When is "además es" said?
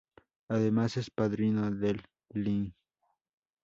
0.49-1.11